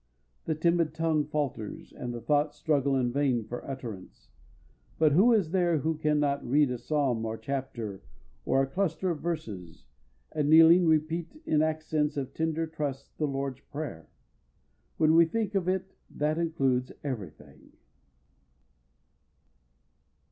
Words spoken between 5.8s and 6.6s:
can not